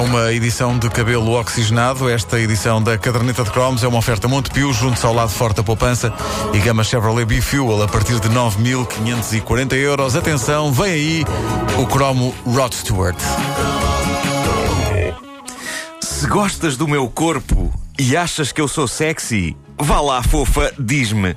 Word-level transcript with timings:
uma 0.00 0.32
edição 0.32 0.78
de 0.78 0.88
cabelo 0.88 1.32
oxigenado. 1.38 2.08
Esta 2.08 2.38
edição 2.38 2.82
da 2.82 2.96
caderneta 2.96 3.44
de 3.44 3.50
cromos 3.50 3.84
é 3.84 3.88
uma 3.88 3.98
oferta 3.98 4.26
Montepio, 4.26 4.72
junto 4.72 5.04
ao 5.06 5.12
lado 5.12 5.30
forte 5.30 5.56
da 5.56 5.62
poupança 5.62 6.12
e 6.52 6.58
gama 6.58 6.82
Chevrolet 6.82 7.24
B-Fuel 7.24 7.82
a 7.82 7.88
partir 7.88 8.18
de 8.18 8.28
9.540 8.28 9.72
euros. 9.74 10.16
Atenção, 10.16 10.72
vem 10.72 10.92
aí 10.92 11.24
o 11.78 11.86
cromo 11.86 12.34
Rod 12.46 12.72
Stewart. 12.72 13.16
Se 16.00 16.26
gostas 16.26 16.76
do 16.76 16.88
meu 16.88 17.08
corpo 17.08 17.72
e 17.98 18.16
achas 18.16 18.52
que 18.52 18.60
eu 18.60 18.68
sou 18.68 18.88
sexy, 18.88 19.56
vá 19.78 20.00
lá, 20.00 20.22
fofa, 20.22 20.72
diz-me. 20.78 21.36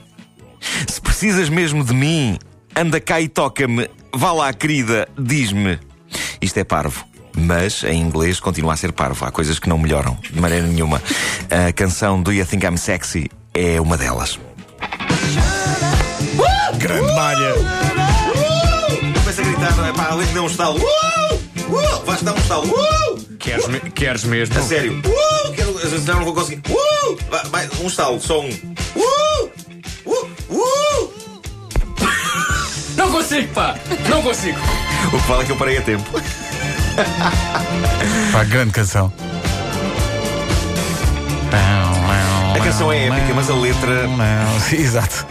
Se 0.87 1.01
precisas 1.01 1.49
mesmo 1.49 1.83
de 1.83 1.93
mim, 1.93 2.37
anda 2.75 2.99
cá 2.99 3.19
e 3.19 3.27
toca-me. 3.27 3.89
Vá 4.13 4.31
lá, 4.31 4.53
querida, 4.53 5.07
diz-me. 5.17 5.79
Isto 6.41 6.59
é 6.59 6.63
parvo. 6.63 7.12
Mas 7.35 7.83
em 7.83 7.99
inglês 7.99 8.39
continua 8.39 8.73
a 8.73 8.77
ser 8.77 8.91
parvo. 8.91 9.25
Há 9.25 9.31
coisas 9.31 9.59
que 9.59 9.67
não 9.67 9.77
melhoram 9.77 10.17
de 10.21 10.39
maneira 10.39 10.65
nenhuma. 10.67 11.01
A 11.49 11.71
canção 11.73 12.21
Do 12.21 12.31
You 12.31 12.45
Think 12.45 12.65
I'm 12.65 12.77
Sexy 12.77 13.29
é 13.53 13.79
uma 13.81 13.97
delas. 13.97 14.39
Grande 16.77 17.13
malha! 17.13 17.53
Começa 19.19 19.41
a 19.41 19.45
gritar, 19.45 19.75
não 19.77 19.85
é? 19.85 19.93
Pá, 19.93 20.09
dê 20.33 20.39
um 20.39 20.47
estalo. 20.47 20.79
Uh! 20.79 21.35
Uh! 21.69 22.05
Vais 22.05 22.21
dar 22.21 22.33
um 22.33 22.37
estalo. 22.37 22.67
Uh! 22.67 23.19
Queres, 23.39 23.67
me- 23.67 23.79
queres 23.91 24.23
mesmo? 24.23 24.57
A 24.57 24.61
sério. 24.61 25.01
Uh! 25.05 25.53
Quero, 25.53 25.79
senão 25.99 26.15
não 26.17 26.25
vou 26.25 26.33
conseguir. 26.33 26.61
Uh! 26.69 27.17
Vai, 27.29 27.43
vai, 27.67 27.69
um 27.81 27.87
estalo, 27.87 28.19
só 28.21 28.41
um. 28.41 28.49
Uh! 28.95 29.49
Uh! 30.05 30.29
Uh! 30.49 31.13
Não 32.95 33.11
consigo, 33.11 33.47
pá! 33.53 33.75
Não 34.09 34.21
consigo! 34.21 34.59
O 35.07 35.19
que 35.21 35.27
vale 35.27 35.43
é 35.43 35.45
que 35.45 35.51
eu 35.51 35.57
parei 35.57 35.77
a 35.77 35.81
tempo. 35.81 36.09
Pá, 38.31 38.43
grande 38.43 38.71
canção. 38.71 39.11
A 42.55 42.59
canção 42.63 42.91
é 42.91 43.07
épica, 43.07 43.33
mas 43.35 43.49
a 43.49 43.55
letra. 43.55 44.07
Exato. 44.71 45.25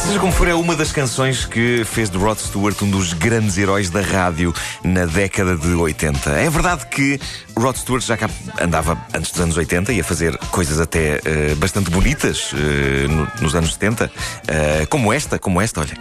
Seja 0.00 0.18
como 0.20 0.32
for, 0.32 0.48
é 0.48 0.54
uma 0.54 0.74
das 0.74 0.90
canções 0.90 1.44
que 1.44 1.84
fez 1.84 2.08
de 2.08 2.16
Rod 2.16 2.38
Stewart 2.38 2.80
um 2.82 2.90
dos 2.90 3.12
grandes 3.12 3.58
heróis 3.58 3.90
da 3.90 4.00
rádio 4.00 4.54
na 4.82 5.04
década 5.04 5.54
de 5.56 5.68
80. 5.74 6.30
É 6.30 6.48
verdade 6.48 6.86
que 6.86 7.20
Rod 7.54 7.76
Stewart 7.76 8.02
já 8.02 8.16
cá 8.16 8.30
andava 8.58 8.96
antes 9.12 9.30
dos 9.32 9.40
anos 9.42 9.56
80 9.58 9.92
e 9.92 10.00
a 10.00 10.04
fazer 10.04 10.34
coisas 10.50 10.80
até 10.80 11.20
eh, 11.24 11.54
bastante 11.58 11.90
bonitas 11.90 12.52
no- 13.10 13.28
nos 13.42 13.54
anos 13.54 13.74
70, 13.74 14.10
eh, 14.46 14.86
como 14.88 15.12
esta, 15.12 15.38
como 15.38 15.60
esta, 15.60 15.80
olha. 15.80 15.92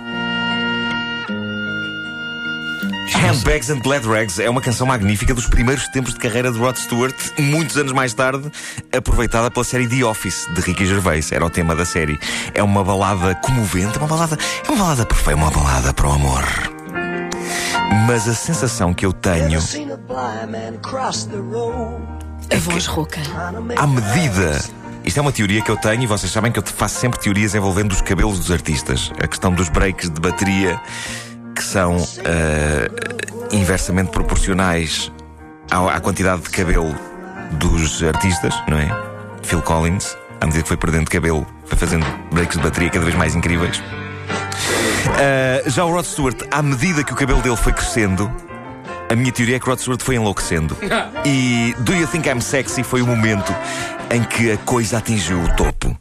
Handbags 3.21 3.69
and 3.69 3.79
Glad 3.79 4.05
Rags 4.05 4.39
é 4.39 4.49
uma 4.49 4.61
canção 4.61 4.87
magnífica 4.87 5.33
dos 5.33 5.47
primeiros 5.47 5.87
tempos 5.89 6.13
de 6.13 6.19
carreira 6.19 6.51
de 6.51 6.59
Rod 6.59 6.77
Stewart, 6.77 7.15
muitos 7.37 7.75
anos 7.75 7.91
mais 7.91 8.13
tarde, 8.13 8.49
aproveitada 8.95 9.49
pela 9.49 9.63
série 9.63 9.87
The 9.87 10.05
Office 10.05 10.47
de 10.53 10.61
Ricky 10.61 10.85
Gervais. 10.85 11.31
Era 11.31 11.45
o 11.45 11.49
tema 11.49 11.75
da 11.75 11.83
série. 11.83 12.19
É 12.53 12.61
uma 12.61 12.83
balada 12.83 13.33
comovente, 13.35 13.97
uma 13.97 14.07
balada, 14.07 14.37
é 14.65 14.71
uma 14.71 14.83
balada 14.83 15.05
perfeita, 15.05 15.35
uma 15.35 15.51
balada 15.51 15.93
para 15.93 16.07
o 16.07 16.13
amor. 16.13 16.43
Mas 18.05 18.27
a 18.27 18.33
sensação 18.33 18.93
que 18.93 19.05
eu 19.05 19.11
tenho, 19.11 19.59
Seen 19.61 19.89
a 19.91 19.97
voz 22.59 22.85
rouca. 22.85 23.19
à 23.75 23.87
medida. 23.87 24.63
Isto 25.03 25.19
é 25.19 25.21
uma 25.21 25.31
teoria 25.31 25.61
que 25.61 25.71
eu 25.71 25.77
tenho 25.77 26.03
e 26.03 26.05
vocês 26.05 26.31
sabem 26.31 26.51
que 26.51 26.59
eu 26.59 26.63
faço 26.65 26.99
sempre 26.99 27.19
teorias 27.19 27.55
envolvendo 27.55 27.93
os 27.93 28.01
cabelos 28.01 28.39
dos 28.39 28.51
artistas. 28.51 29.11
A 29.21 29.27
questão 29.27 29.53
dos 29.53 29.69
breaks 29.69 30.09
de 30.09 30.19
bateria 30.19 30.79
são 31.67 31.97
ah, 31.97 33.47
inversamente 33.51 34.11
proporcionais 34.11 35.11
à, 35.69 35.95
à 35.95 35.99
quantidade 35.99 36.41
de 36.43 36.49
cabelo 36.49 36.95
dos 37.53 38.01
artistas, 38.03 38.53
não 38.67 38.77
é? 38.77 38.89
Phil 39.43 39.61
Collins, 39.61 40.17
à 40.39 40.45
medida 40.45 40.63
que 40.63 40.67
foi 40.69 40.77
perdendo 40.77 41.09
cabelo, 41.09 41.45
foi 41.65 41.77
fazendo 41.77 42.05
breaks 42.31 42.57
de 42.57 42.63
bateria 42.63 42.89
cada 42.89 43.03
vez 43.03 43.15
mais 43.15 43.35
incríveis. 43.35 43.81
Ah, 45.19 45.69
já 45.69 45.83
o 45.83 45.91
Rod 45.91 46.05
Stewart, 46.05 46.37
à 46.51 46.61
medida 46.61 47.03
que 47.03 47.11
o 47.11 47.15
cabelo 47.15 47.41
dele 47.41 47.57
foi 47.57 47.73
crescendo, 47.73 48.31
a 49.09 49.15
minha 49.15 49.31
teoria 49.31 49.57
é 49.57 49.59
que 49.59 49.69
Rod 49.69 49.79
Stewart 49.79 50.01
foi 50.01 50.15
enlouquecendo. 50.15 50.77
E 51.25 51.75
Do 51.79 51.93
You 51.93 52.07
Think 52.07 52.29
I'm 52.29 52.39
Sexy 52.39 52.83
foi 52.83 53.01
o 53.01 53.05
momento 53.05 53.53
em 54.09 54.23
que 54.23 54.51
a 54.51 54.57
coisa 54.57 54.99
atingiu 54.99 55.43
o 55.43 55.55
topo. 55.57 55.97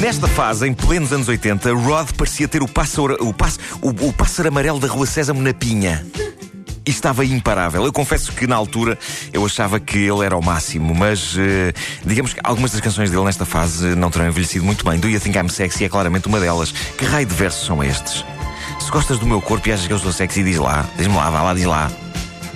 Nesta 0.00 0.26
fase, 0.26 0.66
em 0.66 0.72
plenos 0.72 1.12
anos 1.12 1.28
80, 1.28 1.72
Rod 1.74 2.10
parecia 2.16 2.48
ter 2.48 2.62
o 2.62 2.68
pássaro, 2.68 3.16
o 3.20 3.34
o, 3.82 4.12
pássaro 4.12 4.48
amarelo 4.48 4.80
da 4.80 4.88
Rua 4.88 5.06
Sésamo 5.06 5.40
na 5.40 5.52
pinha. 5.52 6.04
E 6.84 6.90
estava 6.90 7.24
imparável. 7.24 7.84
Eu 7.84 7.92
confesso 7.92 8.32
que 8.32 8.46
na 8.46 8.56
altura 8.56 8.98
eu 9.32 9.44
achava 9.44 9.78
que 9.78 9.98
ele 9.98 10.24
era 10.24 10.36
o 10.36 10.42
máximo, 10.42 10.94
mas 10.94 11.36
eh, 11.38 11.72
digamos 12.04 12.32
que 12.32 12.40
algumas 12.42 12.72
das 12.72 12.80
canções 12.80 13.10
dele 13.10 13.22
nesta 13.22 13.44
fase 13.44 13.94
não 13.94 14.10
terão 14.10 14.26
envelhecido 14.26 14.64
muito 14.64 14.84
bem. 14.84 14.98
Do 14.98 15.08
You 15.08 15.20
Think 15.20 15.38
I'm 15.38 15.48
Sexy 15.48 15.84
é 15.84 15.88
claramente 15.88 16.26
uma 16.26 16.40
delas. 16.40 16.72
Que 16.72 17.04
raio 17.04 17.26
de 17.26 17.34
versos 17.34 17.66
são 17.66 17.84
estes? 17.84 18.24
Se 18.80 18.90
gostas 18.90 19.18
do 19.18 19.26
meu 19.26 19.40
corpo 19.40 19.68
e 19.68 19.72
achas 19.72 19.86
que 19.86 19.92
eu 19.92 19.98
sou 19.98 20.12
sexy, 20.12 20.42
diz 20.42 20.56
lá. 20.56 20.84
Diz-me 20.96 21.14
lá, 21.14 21.30
vá 21.30 21.42
lá, 21.42 21.54
diz 21.54 21.66
lá. 21.66 21.88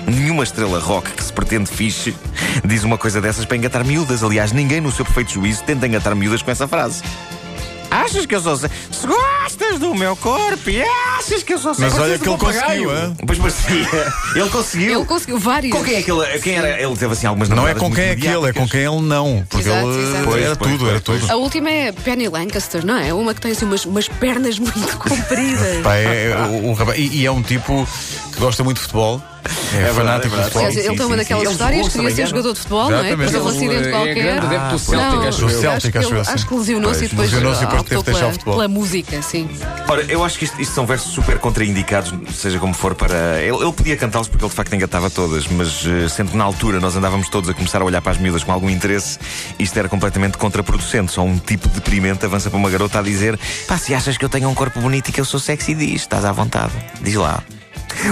Nenhuma 0.06 0.42
estrela 0.42 0.80
rock 0.80 1.10
que 1.12 1.22
se 1.22 1.32
pretende 1.32 1.70
fixe 1.70 2.16
diz 2.64 2.84
uma 2.84 2.98
coisa 2.98 3.20
dessas 3.20 3.44
para 3.44 3.56
engatar 3.56 3.84
miúdas. 3.84 4.22
Aliás, 4.22 4.52
ninguém 4.52 4.80
no 4.80 4.92
seu 4.92 5.04
perfeito 5.04 5.32
juízo 5.32 5.62
tenta 5.64 5.86
engatar 5.86 6.14
miúdas 6.14 6.42
com 6.42 6.50
essa 6.50 6.66
frase. 6.68 7.02
Achas 7.90 8.26
que 8.26 8.34
eu 8.34 8.40
sou? 8.40 8.56
Se 8.56 8.68
gostas 9.06 9.78
do 9.78 9.94
meu 9.94 10.16
corpo 10.16 10.70
e 10.70 10.82
achas 11.19 11.43
que 11.43 11.54
eu 11.54 11.59
sou 11.59 11.75
sexy. 11.75 11.91
Mas 11.94 12.03
olha 12.03 12.19
que 12.19 12.28
ele 12.28 12.38
conseguiu, 12.38 12.91
hã? 12.91 13.15
Pois 13.27 13.38
parecia. 13.38 13.87
Ele 14.37 14.50
conseguiu. 14.50 14.97
Ele 14.99 15.04
conseguiu 15.06 15.38
vários. 15.38 15.72
Com 15.77 15.82
quem 15.84 15.94
é 15.97 16.03
que 16.03 16.10
ele, 16.10 16.38
quem 16.41 16.54
era? 16.56 16.81
Ele 16.81 16.97
teve 16.97 17.12
assim 17.12 17.27
algumas 17.27 17.49
Não 17.49 17.56
é 17.56 17.75
namoradas 17.75 17.82
com 17.82 17.94
quem 17.94 18.04
é 18.04 18.10
aquele, 18.12 18.28
é 18.28 18.32
com 18.34 18.38
mediáticas. 18.41 18.71
quem 18.71 18.81
ele 18.82 19.00
não. 19.03 19.47
Porque 19.49 19.69
Exato, 19.69 19.88
ele 19.88 20.03
exato. 20.03 20.25
Pois, 20.25 20.44
era 20.44 20.56
pois, 20.56 20.71
tudo, 20.71 20.78
pois, 20.81 20.91
era 20.93 21.00
pois. 21.00 21.21
tudo. 21.21 21.31
A 21.32 21.37
última 21.37 21.71
é 21.71 21.93
Penny 21.93 22.28
Lancaster, 22.28 22.84
não 22.84 22.97
é? 22.99 23.15
Uma 23.15 23.34
que 23.34 23.41
tem 23.41 23.53
assim 23.53 23.65
umas, 23.65 23.84
umas 23.87 24.09
pernas 24.09 24.59
muito 24.60 24.97
compridas. 24.99 25.82
Pá, 25.82 25.94
é, 25.97 26.31
é, 26.32 26.37
o, 26.50 26.71
o 26.71 26.72
rapaz- 26.75 26.99
e, 26.99 27.09
e 27.22 27.27
é 27.27 27.31
um 27.31 27.43
tipo 27.43 27.88
que 28.33 28.41
gosta 28.41 28.62
muito 28.62 28.77
de 28.77 28.83
futebol. 28.83 29.22
É, 29.47 29.77
verdade, 29.78 29.94
fanático 29.94 30.27
é 30.27 30.28
de 30.28 30.28
verdade. 30.28 30.50
futebol. 30.53 30.71
Sim, 30.72 30.78
ele 30.78 30.88
tem 30.88 30.97
sim, 30.97 31.03
uma 31.04 31.10
sim. 31.10 31.16
daquelas 31.19 31.43
Ele 31.44 31.53
histórias 31.53 31.77
jogou, 31.77 31.87
que 31.87 31.93
se 31.93 31.97
não 31.98 32.04
me 32.04 32.10
queria 32.10 32.16
ser 32.16 32.22
engano. 32.22 32.37
jogador 32.37 32.53
de 32.53 32.59
futebol, 32.59 32.91
não 32.91 32.97
é? 32.97 33.00
Exatamente. 33.00 33.33
Depois 33.33 33.47
houve 33.47 33.59
um 33.59 33.62
Ele 33.71 33.77
acidente 33.77 33.88
é 33.88 33.93
qualquer. 33.93 34.15
grande 34.25 34.47
adepto 34.47 34.69
do 34.72 34.78
Celtic, 34.81 34.98
não, 35.16 35.28
acho 35.28 35.38
Do 35.38 35.50
eu. 35.50 35.60
Celtic, 35.60 35.93
que 35.93 35.98
acho 35.98 36.09
eu, 36.09 36.16
ele- 36.16 36.25
sim. 36.25 36.31
acho 36.33 36.47
que 36.48 36.54
lesionou-se 36.54 36.97
e 36.97 36.98
Pois, 36.98 37.10
depois 37.10 37.31
lesionou-se 37.33 37.59
e 37.62 37.65
depois 37.66 37.81
optou 37.83 38.03
teve 38.03 38.03
de 38.03 38.04
deixar 38.06 38.19
pela, 38.21 38.28
o 38.28 38.33
futebol. 38.33 38.54
pela 38.54 38.69
música, 38.69 39.22
sim. 39.22 39.48
Ora, 39.88 40.03
eu 40.09 40.25
acho 40.25 40.38
que 40.38 40.44
isto, 40.47 40.60
isto 40.60 40.75
são 40.75 40.84
versos 40.87 41.05
super 41.06 41.38
contraindicados, 41.38 42.12
seja 42.34 42.58
como 42.58 42.74
for, 42.74 42.94
para. 42.94 43.40
Ele, 43.40 43.56
ele 43.56 43.72
podia 43.72 43.96
cantá-los 43.96 44.28
porque 44.28 44.44
ele 44.44 44.50
de 44.50 44.56
facto 44.56 44.74
engatava 44.74 45.10
todas, 45.10 45.46
mas 45.48 45.84
eh, 45.86 46.08
sendo 46.08 46.32
que 46.32 46.36
na 46.36 46.44
altura 46.44 46.80
nós 46.80 46.96
andávamos 46.96 47.28
todos 47.28 47.48
a 47.48 47.54
começar 47.54 47.80
a 47.80 47.84
olhar 47.84 48.02
para 48.02 48.12
as 48.12 48.18
miúdas 48.18 48.44
com 48.44 48.52
algum 48.52 48.68
interesse, 48.68 49.18
isto 49.58 49.78
era 49.78 49.88
completamente 49.88 50.38
contraproducente. 50.38 51.12
Só 51.12 51.22
um 51.22 51.38
tipo 51.38 51.68
deprimente 51.68 52.24
avança 52.24 52.50
para 52.50 52.58
uma 52.58 52.70
garota 52.70 52.98
a 52.98 53.02
dizer: 53.02 53.38
pá, 53.66 53.78
se 53.78 53.94
achas 53.94 54.16
que 54.18 54.24
eu 54.24 54.28
tenho 54.28 54.48
um 54.48 54.54
corpo 54.54 54.80
bonito 54.80 55.08
e 55.08 55.12
que 55.12 55.20
eu 55.20 55.24
sou 55.24 55.40
sexy, 55.40 55.74
diz, 55.74 56.02
estás 56.02 56.24
à 56.24 56.32
vontade. 56.32 56.72
Diz 57.00 57.14
lá. 57.14 57.42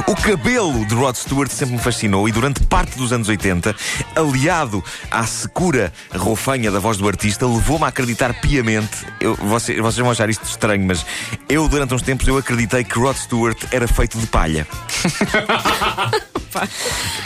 O 0.07 0.15
cabelo 0.17 0.85
de 0.87 0.95
Rod 0.95 1.15
Stewart 1.17 1.51
sempre 1.51 1.77
me 1.77 1.81
fascinou 1.81 2.29
e 2.29 2.33
durante 2.33 2.63
parte 2.65 2.97
dos 2.97 3.13
anos 3.13 3.29
80, 3.29 3.75
aliado 4.17 4.83
à 5.11 5.25
secura 5.27 5.93
roufanha 6.15 6.71
da 6.71 6.79
voz 6.79 6.97
do 6.97 7.07
artista, 7.09 7.47
levou-me 7.47 7.85
a 7.85 7.89
acreditar 7.89 8.35
piamente. 8.41 9.07
Eu, 9.21 9.35
vocês, 9.37 9.79
vocês 9.79 9.99
vão 9.99 10.11
achar 10.11 10.29
isto 10.31 10.45
estranho, 10.45 10.85
mas 10.87 11.05
eu 11.49 11.69
durante 11.69 11.95
uns 11.95 12.03
tempos 12.03 12.27
eu 12.27 12.37
acreditei 12.39 12.85
que 12.85 12.99
Rod 12.99 13.17
Stewart 13.17 13.59
era 13.73 13.87
feito 13.89 14.19
de 14.19 14.27
palha. 14.27 14.67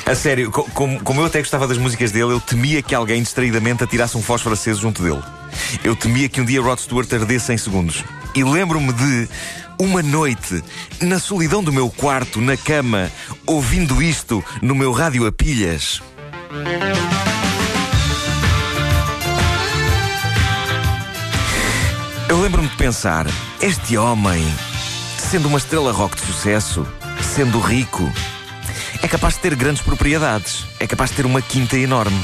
A 0.07 0.15
sério, 0.15 0.51
co- 0.51 0.65
como, 0.73 0.99
como 1.01 1.21
eu 1.21 1.27
até 1.27 1.39
gostava 1.41 1.67
das 1.69 1.77
músicas 1.77 2.11
dele, 2.11 2.33
eu 2.33 2.41
temia 2.41 2.81
que 2.83 2.95
alguém 2.95 3.23
distraidamente 3.23 3.85
atirasse 3.85 4.17
um 4.17 4.23
fósforo 4.23 4.55
aceso 4.55 4.81
junto 4.81 5.03
dele. 5.03 5.23
Eu 5.85 5.95
temia 5.95 6.29
que 6.31 6.41
um 6.41 6.45
dia 6.47 6.63
Rod 6.63 6.79
Stewart 6.79 7.13
ardesse 7.13 7.53
em 7.53 7.59
segundos. 7.59 8.03
E 8.35 8.43
lembro-me 8.43 8.91
de 8.93 9.29
uma 9.81 10.03
noite, 10.03 10.63
na 11.01 11.19
solidão 11.19 11.63
do 11.63 11.73
meu 11.73 11.89
quarto, 11.89 12.41
na 12.41 12.57
cama, 12.57 13.11
ouvindo 13.47 14.03
isto 14.03 14.45
no 14.61 14.75
meu 14.75 14.93
rádio 14.93 15.27
a 15.27 15.33
pilhas. 15.33 16.03
Eu 22.29 22.41
lembro-me 22.41 22.69
de 22.69 22.77
pensar: 22.77 23.27
este 23.61 23.97
homem, 23.97 24.45
sendo 25.17 25.49
uma 25.49 25.59
estrela 25.59 25.93
rock 25.93 26.17
de 26.17 26.23
sucesso, 26.23 26.87
sendo 27.23 27.61
rico, 27.61 28.11
é 29.03 29.09
capaz 29.09 29.35
de 29.35 29.41
ter 29.41 29.55
grandes 29.55 29.83
propriedades, 29.83 30.67
é 30.81 30.87
capaz 30.87 31.11
de 31.11 31.17
ter 31.17 31.27
uma 31.27 31.41
quinta 31.41 31.79
enorme. 31.79 32.21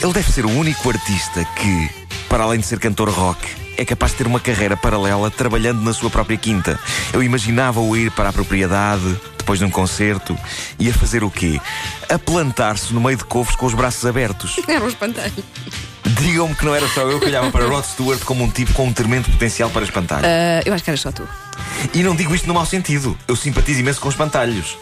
Ele 0.00 0.12
deve 0.12 0.30
ser 0.30 0.44
o 0.44 0.50
único 0.50 0.88
artista 0.88 1.44
que, 1.56 1.90
para 2.28 2.44
além 2.44 2.60
de 2.60 2.66
ser 2.66 2.78
cantor 2.78 3.08
rock, 3.08 3.61
é 3.76 3.84
capaz 3.84 4.12
de 4.12 4.18
ter 4.18 4.26
uma 4.26 4.40
carreira 4.40 4.76
paralela 4.76 5.30
trabalhando 5.30 5.82
na 5.82 5.92
sua 5.92 6.10
própria 6.10 6.36
quinta. 6.36 6.78
Eu 7.12 7.22
imaginava-o 7.22 7.96
ir 7.96 8.10
para 8.10 8.28
a 8.28 8.32
propriedade, 8.32 9.16
depois 9.38 9.58
de 9.58 9.64
um 9.64 9.70
concerto, 9.70 10.38
e 10.78 10.88
a 10.88 10.94
fazer 10.94 11.24
o 11.24 11.30
quê? 11.30 11.60
A 12.08 12.18
plantar-se 12.18 12.92
no 12.92 13.00
meio 13.00 13.16
de 13.16 13.24
couves 13.24 13.56
com 13.56 13.66
os 13.66 13.74
braços 13.74 14.04
abertos. 14.06 14.60
Era 14.68 14.84
um 14.84 14.88
espantalho. 14.88 15.32
Digam-me 16.20 16.54
que 16.54 16.64
não 16.64 16.74
era 16.74 16.86
só 16.88 17.02
eu 17.02 17.20
que 17.20 17.26
olhava 17.26 17.50
para 17.50 17.64
Rod 17.64 17.84
Stewart 17.84 18.20
como 18.24 18.44
um 18.44 18.50
tipo 18.50 18.72
com 18.74 18.86
um 18.86 18.92
tremendo 18.92 19.30
potencial 19.30 19.70
para 19.70 19.84
espantar. 19.84 20.20
Ah, 20.24 20.60
eu 20.64 20.74
acho 20.74 20.82
que 20.82 20.90
era 20.90 20.96
só 20.96 21.12
tu. 21.12 21.26
E 21.94 22.02
não 22.02 22.14
digo 22.14 22.34
isto 22.34 22.46
no 22.46 22.54
mau 22.54 22.64
sentido. 22.66 23.16
Eu 23.26 23.36
simpatizo 23.36 23.80
imenso 23.80 24.00
com 24.00 24.08
espantalhos. 24.08 24.76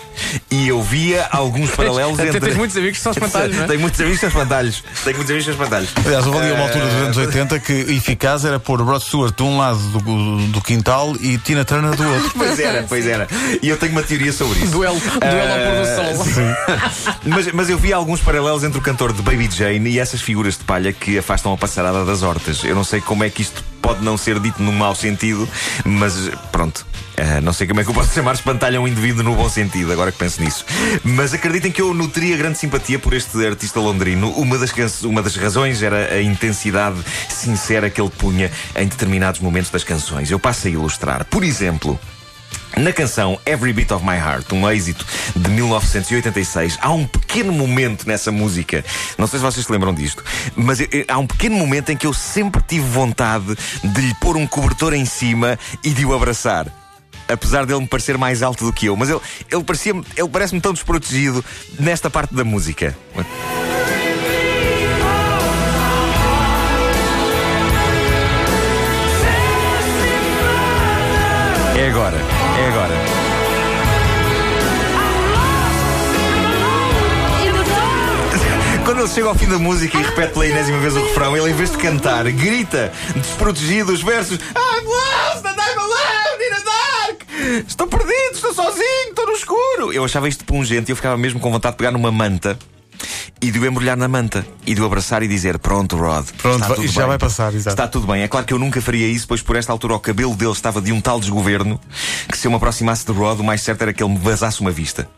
E 0.50 0.68
eu 0.68 0.82
via 0.82 1.26
alguns 1.30 1.70
paralelos 1.70 2.18
Até 2.18 2.28
entre. 2.28 2.40
tens 2.40 2.56
muitos 2.56 2.76
amigos 2.76 2.98
que 2.98 3.02
são 3.02 3.12
espantalhos, 3.12 3.56
não 3.56 3.64
é? 3.64 3.66
Tenho 3.68 3.80
muitos 3.80 4.00
amigos 4.00 4.18
que 4.18 4.20
são 4.20 4.28
espantalhos. 4.28 4.84
Tenho 5.04 5.16
muitos 5.16 5.30
amigos 5.30 5.44
que 5.48 5.56
são 5.56 5.64
espantalhos. 5.64 5.90
Aliás, 6.04 6.26
houve 6.26 6.38
ali 6.38 6.52
uma 6.52 6.62
altura 6.64 6.84
dos 6.86 6.94
anos 6.94 7.18
Eh, 7.18 7.20
80 7.26 7.58
que 7.60 7.72
eficaz 7.72 8.44
era 8.44 8.58
pôr 8.60 8.80
Rod 8.82 9.00
Stewart 9.02 9.34
de 9.36 9.42
um 9.42 9.58
lado 9.58 9.78
do, 9.78 10.46
do 10.48 10.60
quintal 10.60 11.14
e 11.20 11.38
Tina 11.38 11.64
Turner 11.64 11.94
do 11.94 12.08
outro. 12.08 12.30
Pois 12.40 12.58
era, 12.58 12.82
pois 12.88 13.06
era. 13.06 13.28
E 13.62 13.68
eu 13.68 13.76
tenho 13.76 13.92
uma 13.92 14.02
teoria 14.02 14.32
sobre 14.32 14.58
isso. 14.58 14.70
Duelo, 14.72 14.98
duelo 15.00 15.52
ao 15.52 15.58
pôr 15.58 15.76
do 15.80 16.24
sol. 16.24 17.16
Mas, 17.24 17.52
mas 17.52 17.70
eu 17.70 17.78
vi 17.78 17.92
alguns 17.92 18.20
paralelos 18.20 18.64
entre 18.64 18.78
o 18.78 18.82
cantor 18.82 19.12
de 19.12 19.22
Baby 19.22 19.48
Jane 19.50 19.90
e 19.90 19.98
essas 19.98 20.20
figuras 20.20 20.56
de 20.56 20.64
palha 20.64 20.92
que 20.92 21.18
afastam 21.18 21.52
a 21.52 21.56
passarada 21.56 22.04
das 22.04 22.22
hortas. 22.22 22.62
Eu 22.64 22.74
não 22.74 22.84
sei 22.84 23.00
como 23.00 23.24
é 23.24 23.30
que 23.30 23.42
isto 23.42 23.62
pode 23.80 24.02
não 24.04 24.16
ser 24.16 24.38
dito 24.40 24.62
num 24.62 24.72
mau 24.72 24.94
sentido, 24.94 25.48
mas 25.84 26.30
pronto. 26.52 26.86
Ah, 27.16 27.40
não 27.40 27.52
sei 27.52 27.66
como 27.66 27.80
é 27.80 27.84
que 27.84 27.90
eu 27.90 27.94
posso 27.94 28.14
chamar 28.14 28.32
espantalho 28.32 28.78
a 28.78 28.80
um 28.80 28.88
indivíduo 28.88 29.22
no 29.22 29.34
bom 29.34 29.48
sentido, 29.48 29.92
agora 29.92 30.10
que 30.10 30.16
penso 30.16 30.42
nisso. 30.42 30.64
Mas 31.04 31.34
acreditem 31.34 31.70
que 31.70 31.82
eu 31.82 31.92
nutria 31.92 32.34
grande 32.36 32.58
simpatia 32.58 32.98
por 32.98 33.12
este 33.12 33.46
artista 33.46 33.78
londrino. 33.78 34.30
Uma 34.30 34.56
das, 34.56 35.02
uma 35.02 35.22
das 35.22 35.36
razões 35.36 35.82
era 35.82 36.14
a 36.14 36.22
intensidade 36.22 36.98
sincera 37.28 37.90
que 37.90 38.00
ele 38.00 38.10
punha 38.10 38.50
em 38.74 38.86
determinados 38.86 39.40
momentos 39.40 39.70
das 39.70 39.84
canções. 39.84 40.30
Eu 40.30 40.38
passo 40.38 40.66
a 40.66 40.70
ilustrar. 40.70 41.24
Por 41.26 41.44
exemplo. 41.44 41.98
Na 42.76 42.92
canção 42.92 43.38
Every 43.44 43.72
Beat 43.72 43.90
of 43.90 44.04
My 44.04 44.16
Heart, 44.16 44.52
um 44.52 44.68
êxito 44.70 45.04
de 45.34 45.50
1986, 45.50 46.78
há 46.80 46.90
um 46.92 47.04
pequeno 47.04 47.52
momento 47.52 48.06
nessa 48.06 48.30
música, 48.30 48.84
não 49.18 49.26
sei 49.26 49.40
se 49.40 49.44
vocês 49.44 49.66
se 49.66 49.72
lembram 49.72 49.92
disto, 49.92 50.22
mas 50.54 50.80
eh, 50.80 51.04
há 51.08 51.18
um 51.18 51.26
pequeno 51.26 51.56
momento 51.56 51.90
em 51.90 51.96
que 51.96 52.06
eu 52.06 52.14
sempre 52.14 52.62
tive 52.62 52.86
vontade 52.86 53.56
de 53.82 54.00
lhe 54.00 54.14
pôr 54.14 54.36
um 54.36 54.46
cobertor 54.46 54.94
em 54.94 55.04
cima 55.04 55.58
e 55.82 55.90
de 55.90 56.06
o 56.06 56.14
abraçar. 56.14 56.79
Apesar 57.32 57.64
dele 57.66 57.80
me 57.80 57.86
parecer 57.86 58.18
mais 58.18 58.42
alto 58.42 58.64
do 58.64 58.72
que 58.72 58.86
eu, 58.86 58.96
mas 58.96 59.08
ele, 59.08 59.20
ele, 59.50 59.64
parecia 59.64 59.92
ele 59.92 60.28
parece-me 60.28 60.60
tão 60.60 60.72
desprotegido 60.72 61.44
nesta 61.78 62.10
parte 62.10 62.34
da 62.34 62.44
música. 62.44 62.96
É 71.76 71.88
agora, 71.88 72.16
é 72.16 72.68
agora. 72.68 72.94
Quando 78.84 79.00
ele 79.00 79.08
chega 79.08 79.28
ao 79.28 79.34
fim 79.34 79.48
da 79.48 79.58
música 79.58 79.96
e 79.96 80.02
repete 80.02 80.32
pela 80.32 80.46
enésima 80.46 80.78
vez 80.78 80.94
o 80.94 81.02
refrão, 81.02 81.34
ele 81.36 81.50
em 81.50 81.54
vez 81.54 81.70
de 81.70 81.78
cantar, 81.78 82.24
grita, 82.32 82.92
desprotegido 83.16 83.92
os 83.92 84.02
versos 84.02 84.38
I'm 84.38 84.84
lost 84.84 85.44
and 85.46 85.56
I'm 85.56 85.78
alone 85.78 86.42
in 86.42 86.50
the 86.54 86.62
dark! 86.64 87.30
Estou 87.66 87.86
perdido, 87.86 88.34
estou 88.34 88.54
sozinho, 88.54 89.08
estou 89.08 89.26
no 89.26 89.32
escuro! 89.32 89.92
Eu 89.92 90.04
achava 90.04 90.28
isto 90.28 90.44
pungente 90.44 90.90
e 90.90 90.92
eu 90.92 90.96
ficava 90.96 91.16
mesmo 91.16 91.40
com 91.40 91.50
vontade 91.50 91.74
de 91.74 91.78
pegar 91.78 91.90
numa 91.90 92.12
manta 92.12 92.56
e 93.42 93.50
de 93.50 93.58
o 93.58 93.66
embrulhar 93.66 93.96
na 93.96 94.06
manta 94.06 94.46
e 94.66 94.74
de 94.74 94.80
o 94.80 94.84
abraçar 94.84 95.22
e 95.22 95.28
dizer: 95.28 95.58
Pronto, 95.58 95.96
Rod. 95.96 96.26
Pronto, 96.38 96.84
isto 96.84 96.94
já 96.94 97.02
bem. 97.02 97.08
vai 97.08 97.18
passar, 97.18 97.52
exato. 97.54 97.70
Está 97.70 97.88
tudo 97.88 98.06
bem. 98.06 98.22
É 98.22 98.28
claro 98.28 98.46
que 98.46 98.52
eu 98.52 98.58
nunca 98.58 98.80
faria 98.80 99.06
isso, 99.06 99.26
pois 99.26 99.42
por 99.42 99.56
esta 99.56 99.72
altura 99.72 99.94
o 99.94 100.00
cabelo 100.00 100.34
dele 100.34 100.52
estava 100.52 100.80
de 100.80 100.92
um 100.92 101.00
tal 101.00 101.18
desgoverno 101.18 101.80
que 102.30 102.38
se 102.38 102.46
eu 102.46 102.50
me 102.50 102.56
aproximasse 102.56 103.04
de 103.04 103.12
Rod, 103.12 103.40
o 103.40 103.44
mais 103.44 103.62
certo 103.62 103.82
era 103.82 103.92
que 103.92 104.02
ele 104.02 104.12
me 104.12 104.18
vazasse 104.18 104.60
uma 104.60 104.70
vista. 104.70 105.08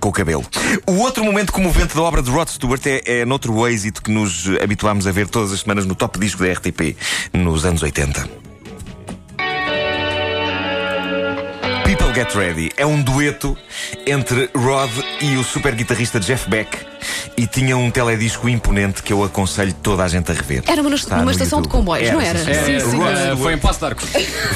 Com 0.00 0.08
o 0.08 0.12
cabelo. 0.12 0.44
O 0.86 0.98
outro 0.98 1.24
momento 1.24 1.52
comovente 1.52 1.94
da 1.94 2.02
obra 2.02 2.22
de 2.22 2.30
Rod 2.30 2.48
Stewart 2.48 2.84
é, 2.86 3.20
é 3.20 3.24
noutro 3.24 3.66
êxito 3.68 4.02
que 4.02 4.10
nos 4.10 4.48
habituámos 4.60 5.06
a 5.06 5.12
ver 5.12 5.28
todas 5.28 5.52
as 5.52 5.60
semanas 5.60 5.86
no 5.86 5.94
top 5.94 6.18
disco 6.18 6.42
da 6.42 6.52
RTP, 6.52 6.96
nos 7.32 7.64
anos 7.64 7.82
80. 7.82 8.51
People 11.92 12.01
Get 12.14 12.34
Ready 12.34 12.70
é 12.76 12.84
um 12.84 13.00
dueto 13.02 13.56
entre 14.06 14.50
Rod 14.54 14.90
e 15.20 15.36
o 15.36 15.44
super 15.44 15.74
guitarrista 15.74 16.20
Jeff 16.20 16.48
Beck 16.48 16.78
e 17.36 17.46
tinha 17.46 17.76
um 17.76 17.90
teledisco 17.90 18.48
imponente 18.48 19.02
que 19.02 19.12
eu 19.12 19.24
aconselho 19.24 19.72
toda 19.82 20.04
a 20.04 20.08
gente 20.08 20.30
a 20.30 20.34
rever. 20.34 20.62
Era 20.68 20.80
uma, 20.82 20.90
numa 20.90 21.22
no 21.24 21.30
estação 21.30 21.60
de 21.60 21.66
YouTube. 21.66 21.70
comboios, 21.70 22.10
não 22.12 22.20
era? 22.20 22.38
sim, 22.38 22.50
É, 22.50 22.64
sim. 22.64 22.74
é, 22.76 22.80
sim. 22.80 22.96
Rod 22.96 23.38
foi 23.42 23.52
em 23.54 23.58
Passo 23.58 23.78
de 23.80 23.84
Arcos. 23.86 24.08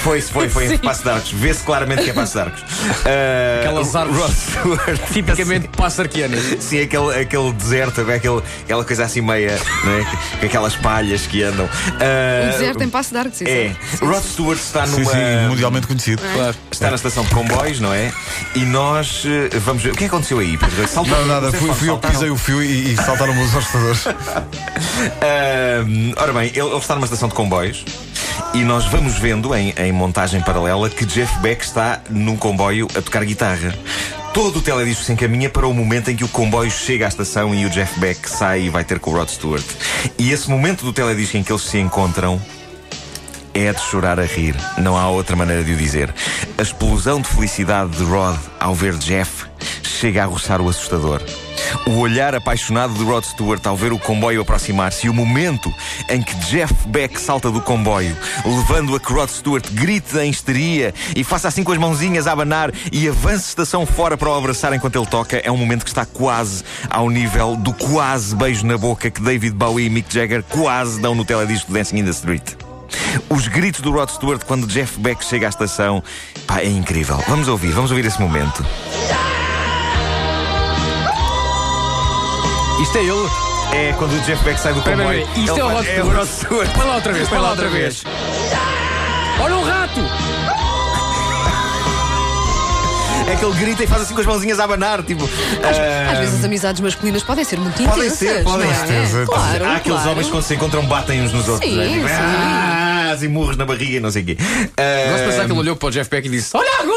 Foi, 0.03 0.21
foi, 0.21 0.49
foi 0.49 0.65
em 0.67 0.69
Sim. 0.69 0.79
Passo 0.79 1.03
de 1.03 1.11
Arcos. 1.11 1.33
Vê-se 1.33 1.63
claramente 1.65 2.05
que 2.05 2.11
é 2.11 2.13
Passo 2.13 2.35
de 2.35 2.39
Arcos. 2.41 2.63
Uh, 2.63 2.67
Aquelas 3.65 3.95
o- 3.95 3.99
árvores 3.99 4.21
Rod 4.21 4.33
Stewart. 4.35 5.01
Tipicamente 5.13 5.69
passarquianas. 5.69 6.41
Sim, 6.61 6.81
aquele, 6.83 7.21
aquele 7.21 7.53
deserto, 7.55 8.01
aquele, 8.03 8.43
aquela 8.65 8.85
coisa 8.85 9.05
assim 9.05 9.21
meia, 9.23 9.53
é? 9.53 10.39
Com 10.39 10.47
aquelas 10.47 10.77
palhas 10.77 11.27
que 11.27 11.43
andam. 11.43 11.65
Uh, 11.67 12.49
O 12.49 12.53
deserto 12.53 12.83
em 12.83 12.89
Passo 12.91 13.11
de 13.13 13.19
Arcos, 13.19 13.43
É. 13.43 13.67
exato. 13.67 14.07
Rod 14.07 14.23
Stewart 14.23 14.59
está 14.61 14.87
Sim, 14.87 15.01
numa. 15.01 15.11
sim, 15.11 15.49
mundialmente 15.49 15.87
conhecido. 15.89 16.23
Claro. 16.35 16.55
Está 16.71 16.91
na 16.91 16.97
estação 16.97 17.25
de 17.25 17.31
comboios, 17.31 17.46
não 17.81 17.93
é? 17.93 18.13
E 18.55 18.61
nós 18.61 19.23
eh, 19.27 19.59
vamos 19.59 19.83
ver. 19.83 19.93
O 19.93 19.97
que 19.97 20.05
é 20.05 20.07
aconteceu 20.07 20.39
aí, 20.39 20.57
Pedro? 20.57 20.87
Saltaram- 20.89 21.27
Não, 21.27 21.35
nada, 21.41 21.51
fui, 21.53 21.61
fui 21.61 21.89
eu 21.89 21.99
que 21.99 22.07
saltaram? 22.07 22.15
pisei 22.15 22.31
o 22.31 22.37
fio 22.37 22.63
e, 22.63 22.93
e 22.93 22.97
saltaram-me 22.97 23.43
os 23.43 23.55
hostadores. 23.55 24.05
Ahm, 25.21 26.13
ora 26.17 26.33
bem, 26.33 26.49
ele, 26.55 26.61
ele 26.61 26.77
está 26.77 26.95
numa 26.95 27.05
estação 27.05 27.29
de 27.29 27.35
comboios 27.35 27.85
e 28.55 28.59
nós 28.65 28.85
vamos 28.87 29.15
vendo 29.19 29.55
em, 29.55 29.75
em 29.77 29.93
montagem 29.93 30.41
paralela 30.41 30.89
que 30.91 31.05
Jeff 31.05 31.39
Beck 31.41 31.63
está 31.65 32.01
num 32.11 32.37
comboio 32.37 32.87
a 32.97 33.03
tocar 33.03 33.25
guitarra. 33.25 33.75
Todo 34.33 34.59
o 34.59 34.63
teledisco 34.63 35.03
se 35.03 35.13
encaminha 35.13 35.49
para 35.49 35.67
o 35.67 35.73
momento 35.73 36.11
em 36.11 36.17
que 36.17 36.25
o 36.25 36.29
comboio 36.29 36.71
chega 36.71 37.07
à 37.07 37.09
estação 37.09 37.55
e 37.55 37.65
o 37.65 37.71
Jeff 37.71 37.99
Beck 37.99 38.29
sai 38.29 38.63
e 38.63 38.69
vai 38.69 38.85
ter 38.85 38.99
com 38.99 39.11
o 39.11 39.15
Rod 39.15 39.29
Stewart. 39.31 39.65
E 40.19 40.31
esse 40.31 40.51
momento 40.51 40.85
do 40.85 40.93
teledisco 40.93 41.39
em 41.39 41.43
que 41.43 41.51
eles 41.51 41.63
se 41.63 41.79
encontram 41.79 42.41
é 43.65 43.73
de 43.73 43.81
chorar 43.81 44.21
a 44.21 44.25
rir. 44.25 44.55
Não 44.77 44.99
há 44.99 45.09
outra 45.09 45.35
maneira 45.35 45.65
de 45.65 45.73
o 45.73 45.77
dizer. 45.77 46.15
A 46.59 46.63
explosão 46.63 47.23
de 47.23 47.29
felicidade 47.29 47.97
de 47.97 48.05
Rod 48.05 48.37
ao 48.61 48.75
ver 48.75 48.95
Jeff 48.99 49.47
chega 49.83 50.23
a 50.23 50.27
roçar 50.27 50.61
o 50.61 50.69
assustador. 50.69 51.23
O 51.87 51.99
olhar 51.99 52.35
apaixonado 52.35 52.93
de 52.93 53.03
Rod 53.03 53.25
Stewart 53.25 53.67
ao 53.67 53.75
ver 53.75 53.93
o 53.93 53.99
comboio 53.99 54.43
aproximar-se 54.43 55.07
e 55.07 55.11
o 55.11 55.15
momento 55.15 55.73
em 56.11 56.23
que 56.23 56.35
Jeff 56.37 56.75
Beck 56.87 57.19
salta 57.19 57.51
do 57.51 57.63
comboio, 57.63 58.15
levando 58.45 58.95
a 58.95 59.01
que 59.01 59.11
Rod 59.11 59.31
Stewart 59.31 59.67
grite 59.73 60.19
em 60.19 60.31
histeria 60.31 60.93
e 61.17 61.25
faça 61.25 61.49
assim 61.49 61.65
com 61.65 61.73
as 61.73 61.79
mãozinhas 61.79 62.27
a 62.27 62.33
abanar 62.33 62.71
e 62.93 63.09
avance 63.09 63.49
estação 63.49 63.87
fora 63.87 64.19
para 64.19 64.29
o 64.29 64.35
abraçar 64.35 64.73
enquanto 64.75 64.97
ele 64.97 65.07
toca, 65.07 65.39
é 65.39 65.51
um 65.51 65.57
momento 65.57 65.85
que 65.85 65.91
está 65.91 66.05
quase 66.05 66.63
ao 66.91 67.09
nível 67.09 67.57
do 67.57 67.73
quase 67.73 68.37
beijo 68.37 68.67
na 68.67 68.77
boca 68.77 69.11
que 69.11 69.23
David 69.23 69.55
Bowie 69.55 69.87
e 69.87 69.91
Mick 69.91 70.13
Jagger 70.13 70.43
quase 70.43 71.01
dão 71.01 71.15
no 71.15 71.25
teledisco 71.25 71.73
Dancing 71.73 71.99
in 71.99 72.05
the 72.05 72.11
Street. 72.11 72.66
Os 73.29 73.49
gritos 73.49 73.81
do 73.81 73.91
Rod 73.91 74.09
Stewart 74.09 74.43
quando 74.45 74.67
Jeff 74.67 74.99
Beck 74.99 75.25
chega 75.25 75.47
à 75.47 75.49
estação, 75.49 76.03
pá, 76.47 76.61
é 76.61 76.69
incrível. 76.69 77.17
Vamos 77.29 77.49
ouvir, 77.49 77.73
vamos 77.73 77.91
ouvir 77.91 78.05
esse 78.05 78.21
momento. 78.21 78.65
Isto 82.81 82.99
é 82.99 83.03
ele. 83.03 83.31
É 83.73 83.95
quando 83.99 84.13
o 84.13 84.21
Jeff 84.21 84.43
Beck 84.45 84.59
sai 84.61 84.73
do 84.73 84.83
comboio. 84.83 85.29
Isto 85.37 85.51
ele 85.51 85.61
é 85.61 85.65
o 85.65 85.69
Rod 85.69 85.87
É 85.87 85.91
o 85.91 85.93
Stewart. 85.93 86.17
Rod 86.17 86.29
Stewart. 86.29 86.71
Põe 86.71 86.87
lá 86.87 86.95
outra 86.97 87.13
vez, 87.13 87.29
põe 87.29 87.39
lá 87.39 87.51
outra 87.51 87.69
vez. 87.69 88.05
Olha 89.41 89.57
um 89.57 89.65
rato! 89.65 90.01
É 93.29 93.35
que 93.37 93.45
ele 93.45 93.55
grita 93.59 93.83
e 93.85 93.87
faz 93.87 94.03
assim 94.03 94.15
com 94.15 94.21
as 94.21 94.27
mãozinhas 94.27 94.61
a 94.61 94.65
abanar, 94.65 95.03
tipo. 95.03 95.29
ah, 95.63 96.13
Às 96.13 96.19
vezes 96.19 96.39
as 96.39 96.45
amizades 96.45 96.81
masculinas 96.81 97.23
podem 97.25 97.45
ser 97.45 97.59
muito 97.59 97.75
Podem 97.77 97.91
intensas. 98.07 98.19
ser, 98.19 98.45
podem 98.45 98.71
é? 98.71 99.07
ser. 99.07 99.27
Claro, 99.27 99.65
Há 99.65 99.77
aqueles 99.77 99.97
claro. 99.99 100.11
homens 100.13 100.27
que 100.27 100.33
quando 100.33 100.45
se 100.45 100.55
encontram 100.55 100.87
batem 100.87 101.23
uns 101.23 101.33
nos 101.33 101.49
outros. 101.49 101.69
Sim, 101.71 101.77
né? 101.77 101.89
Tipo, 101.89 102.07
sim. 102.09 102.15
ah, 102.15 103.11
assim, 103.15 103.29
murros 103.29 103.57
na 103.57 103.65
barriga 103.65 103.97
e 103.97 104.01
não 104.01 104.11
sei 104.11 104.23
o 104.23 104.27
quê. 104.27 104.37
Ah, 104.77 105.11
Gosto 105.11 105.23
de 105.25 105.31
pensar 105.31 105.45
que 105.47 105.51
ele 105.53 105.59
olhou 105.61 105.77
para 105.77 105.89
o 105.89 105.91
Jeff 105.91 106.09
Beck 106.09 106.27
e 106.27 106.31
disse: 106.31 106.57
Olha 106.57 106.71
a 106.81 106.85
gorda! 106.85 106.96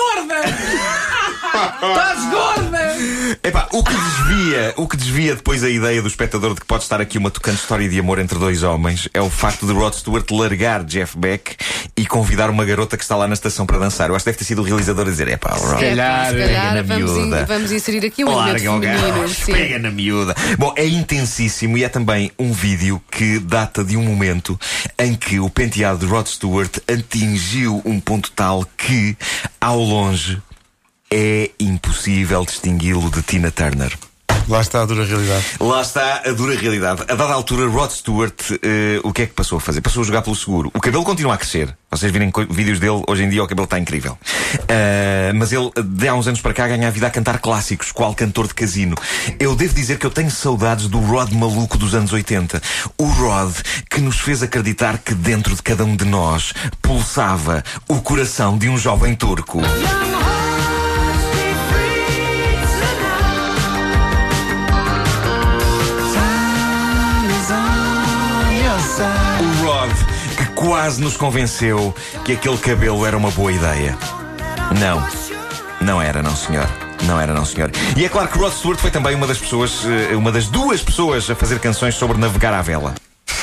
Estás 1.82 2.30
gorda! 2.30 2.80
Epá, 3.44 3.68
o 3.72 3.84
que 3.84 3.94
desvia, 3.94 4.74
o 4.78 4.88
que 4.88 4.98
desvia 4.98 5.36
depois 5.36 5.64
a 5.64 5.70
ideia 5.70 6.02
do 6.02 6.08
espectador 6.08 6.54
de 6.54 6.62
que 6.62 6.66
pode 6.66 6.84
estar 6.84 7.00
aqui 7.02 7.18
uma 7.18 7.30
tocante 7.30 7.58
história 7.62 7.88
de 7.88 8.00
amor 8.00 8.20
entre 8.20 8.38
dois 8.40 8.64
homens 8.64 9.08
é 9.14 9.22
o 9.22 9.30
facto 9.30 9.66
de 9.66 9.74
Rod 9.74 9.94
Stewart 9.94 10.30
largar 10.32 10.84
Jeff 10.84 11.18
Beck 11.18 11.56
e 11.96 12.06
convidar 12.06 12.50
uma 12.50 12.66
garota 12.66 12.98
que 12.98 13.04
está 13.04 13.16
lá 13.16 13.28
na 13.28 13.34
estação 13.34 13.66
para 13.66 13.78
dançar. 13.78 14.10
Eu 14.10 14.16
acho 14.16 14.24
que 14.24 14.32
deve 14.32 14.38
ter 14.40 14.46
sido 14.46 14.62
o 14.62 14.66
realizador 14.66 15.08
a 15.08 15.10
dizer: 15.10 15.28
epá, 15.28 15.52
Rod, 15.54 15.82
É, 15.82 15.90
calhar, 15.90 16.32
pega 16.34 16.72
na 16.74 16.82
vamos, 16.82 17.12
in- 17.12 17.22
miúda. 17.22 17.46
vamos 17.46 17.72
inserir 17.72 18.06
aqui 18.06 18.26
um 18.26 18.36
Larga 18.36 18.60
feminino. 18.60 19.30
sim. 19.30 19.52
pega 19.54 19.80
na 19.80 19.92
miúda. 19.92 20.36
Bom, 20.58 20.74
é 20.76 20.86
intensíssimo 20.88 21.78
e 21.78 21.84
é 21.84 21.90
também 21.90 22.32
um 22.40 22.52
vídeo 22.52 23.02
que 23.12 23.40
data 23.40 23.84
de 23.84 23.96
um 23.96 24.04
momento 24.04 24.60
em 24.98 25.16
que 25.16 25.40
o 25.40 25.50
penteado 25.50 26.00
de 26.00 26.06
Rod 26.06 26.28
Stewart 26.28 26.78
atingiu 26.92 27.82
um 27.86 28.00
ponto 28.00 28.32
tal 28.32 28.66
que, 28.78 29.16
ao 29.62 29.80
longe, 29.80 30.42
é 31.12 31.52
impossível 31.60 32.46
distingui-lo 32.46 33.10
de 33.10 33.22
Tina 33.22 33.52
Turner. 33.52 33.98
Lá 34.48 34.62
está 34.62 34.82
a 34.82 34.86
dura 34.86 35.06
realidade. 35.06 35.46
Lá 35.60 35.82
está 35.82 36.24
a 36.26 36.32
dura 36.32 36.56
realidade. 36.56 37.04
A 37.04 37.14
dada 37.14 37.34
altura, 37.34 37.68
Rod 37.68 37.92
Stewart, 37.92 38.34
eh, 38.64 39.00
o 39.04 39.14
que 39.14 39.22
é 39.22 39.26
que 39.28 39.34
passou 39.34 39.60
a 39.60 39.62
fazer? 39.62 39.80
Passou 39.80 40.02
a 40.02 40.06
jogar 40.06 40.24
pelo 40.24 40.36
seguro. 40.36 40.72
O 40.74 40.82
cabelo 40.82 41.04
continua 41.04 41.36
a 41.36 41.38
crescer. 41.38 41.76
Vocês 41.92 42.12
virem 42.12 42.32
vídeos 42.50 42.80
dele, 42.80 43.04
hoje 43.08 43.24
em 43.24 43.30
dia 43.30 43.44
o 43.44 43.48
cabelo 43.48 43.66
está 43.66 43.78
incrível. 43.78 44.18
Eh, 44.68 45.32
mas 45.36 45.52
ele, 45.52 45.70
de 45.84 46.08
há 46.08 46.16
uns 46.16 46.28
anos 46.28 46.42
para 46.42 46.52
cá, 46.52 46.68
ganha 46.68 46.88
a 46.88 46.92
vida 46.92 47.06
a 47.06 47.12
cantar 47.12 47.38
clássicos, 47.38 47.92
qual 47.92 48.16
cantor 48.16 48.48
de 48.48 48.56
casino. 48.56 48.96
Eu 49.40 49.56
devo 49.56 49.76
dizer 49.76 50.00
que 50.00 50.06
eu 50.08 50.12
tenho 50.12 50.32
saudades 50.32 50.88
do 50.88 51.00
Rod 51.00 51.32
maluco 51.32 51.78
dos 51.78 51.94
anos 51.94 52.12
80. 52.12 52.60
O 52.98 53.06
Rod 53.06 53.54
que 53.88 54.02
nos 54.02 54.20
fez 54.20 54.42
acreditar 54.42 54.98
que 54.98 55.14
dentro 55.14 55.56
de 55.56 55.62
cada 55.62 55.86
um 55.86 55.96
de 55.96 56.06
nós 56.06 56.54
pulsava 56.82 57.64
o 57.88 58.02
coração 58.02 58.58
de 58.58 58.68
um 58.68 58.80
jovem 58.80 59.14
turco. 59.14 59.62
O 69.00 69.66
Rod 69.66 69.92
que 70.38 70.46
quase 70.54 71.02
nos 71.02 71.16
convenceu 71.16 71.96
que 72.26 72.34
aquele 72.34 72.58
cabelo 72.58 73.06
era 73.06 73.18
uma 73.18 73.32
boa 73.32 73.52
ideia. 73.52 73.98
Não, 74.80 75.08
não 75.82 76.02
era, 76.02 76.22
não 76.22 76.36
senhor. 76.36 76.68
Não 77.04 77.20
era, 77.20 77.34
não 77.34 77.46
senhor. 77.46 77.72
E 77.96 78.04
é 78.04 78.10
claro 78.10 78.28
que 78.28 78.38
Rod 78.38 78.52
Stewart 78.52 78.80
foi 78.80 78.92
também 78.92 79.16
uma 79.16 79.26
das 79.26 79.38
pessoas, 79.38 79.86
eh, 79.86 80.16
uma 80.16 80.32
das 80.32 80.48
duas 80.48 80.82
pessoas 80.82 81.30
a 81.30 81.36
fazer 81.36 81.60
canções 81.60 81.96
sobre 81.96 82.18
navegar 82.18 82.54
à 82.54 82.62
vela. 82.62 82.94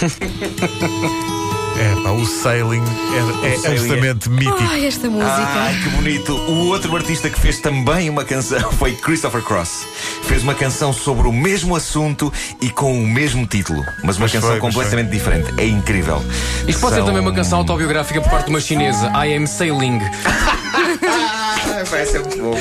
É, 1.78 1.94
pá, 2.02 2.10
o 2.10 2.24
sailing 2.24 2.82
é, 2.82 3.46
é 3.48 3.56
sailing 3.56 3.66
é- 3.66 3.70
absolutamente 3.72 4.30
mítico. 4.30 4.56
Ai, 4.70 4.86
esta 4.86 5.10
música. 5.10 5.30
Ai, 5.30 5.74
que 5.82 5.88
bonito! 5.90 6.32
O 6.34 6.68
outro 6.68 6.94
artista 6.96 7.28
que 7.28 7.38
fez 7.38 7.58
também 7.60 8.08
uma 8.08 8.24
canção 8.24 8.58
foi 8.72 8.94
Christopher 8.94 9.42
Cross. 9.42 9.86
Fez 10.22 10.42
uma 10.42 10.54
canção 10.54 10.92
sobre 10.92 11.28
o 11.28 11.32
mesmo 11.32 11.76
assunto 11.76 12.32
e 12.62 12.70
com 12.70 12.98
o 12.98 13.06
mesmo 13.06 13.46
título, 13.46 13.84
mas 14.02 14.16
uma 14.16 14.20
Pois 14.22 14.32
canção 14.32 14.50
foi, 14.50 14.58
completamente 14.60 15.10
diferente. 15.10 15.52
É 15.58 15.66
incrível. 15.66 16.24
Isto 16.66 16.80
pode 16.80 16.94
ser 16.94 17.00
São- 17.00 17.06
também 17.06 17.20
uma 17.20 17.32
canção 17.34 17.58
autobiográfica 17.58 18.20
por 18.22 18.30
parte 18.30 18.46
de 18.46 18.50
uma 18.50 18.60
chinesa. 18.60 19.10
I 19.24 19.34
am 19.36 19.46
sailing. 19.46 20.00
Vai 21.90 22.06
ser 22.06 22.20
muito 22.20 22.38
bom. 22.38 22.56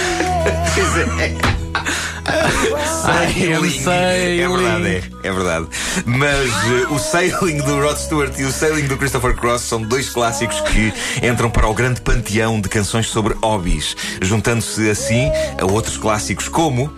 Am 2.26 3.70
sailing. 3.70 4.42
É 4.42 4.48
verdade, 4.48 4.88
é, 4.88 5.28
é 5.28 5.32
verdade. 5.32 5.68
Mas 6.06 6.50
eh, 6.50 6.88
o 6.90 7.00
Sailing 7.00 7.58
do 7.58 7.80
Rod 7.82 7.98
Stewart 7.98 8.34
e 8.40 8.44
o 8.44 8.52
Sailing 8.52 8.88
do 8.88 8.98
Christopher 8.98 9.36
Cross 9.36 9.62
são 9.62 9.82
dois 9.82 10.10
clássicos 10.10 10.60
que 10.62 10.94
entram 11.26 11.50
para 11.50 11.68
o 11.68 11.74
grande 11.74 12.02
panteão 12.02 12.60
de 12.60 12.68
canções 12.70 13.08
sobre 13.08 13.36
hobbies, 13.36 13.96
juntando-se 14.22 14.90
assim 14.90 15.32
a 15.60 15.66
outros 15.66 15.98
clássicos 15.98 16.48
como, 16.48 16.92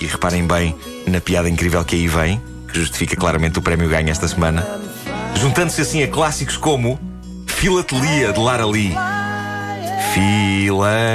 e 0.00 0.06
reparem 0.06 0.46
bem 0.46 0.74
na 1.06 1.20
piada 1.20 1.48
incrível 1.48 1.84
que 1.84 1.96
aí 1.96 2.08
vem, 2.08 2.40
que 2.72 2.78
justifica 2.78 3.16
claramente 3.16 3.58
o 3.58 3.62
prémio 3.62 3.88
ganho 3.88 4.10
esta 4.10 4.26
semana, 4.26 4.66
juntando-se 5.34 5.82
assim 5.82 6.02
a 6.02 6.08
clássicos 6.08 6.56
como 6.56 6.98
Filatelia 7.46 8.32
de 8.32 8.40
Lara 8.40 8.64
Lee. 8.64 8.94
Filatelia. 10.14 11.10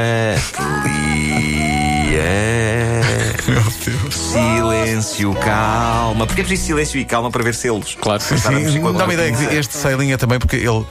Meu 3.47 3.61
Deus. 3.61 4.15
Silêncio, 4.15 5.33
calma. 5.35 6.25
Porque 6.25 6.41
é 6.41 6.43
preciso 6.43 6.67
silêncio 6.67 6.99
e 6.99 7.05
calma 7.05 7.29
para 7.29 7.43
ver 7.43 7.53
selos. 7.53 7.95
Claro. 7.99 8.21
Sim, 8.21 8.35
a 8.35 8.91
dá 8.91 9.03
uma 9.03 9.13
ideia 9.13 9.31
que 9.31 9.55
este 9.55 9.75
sailing 9.75 10.11
é 10.11 10.17
também 10.17 10.39
porque 10.39 10.55
ele, 10.55 10.85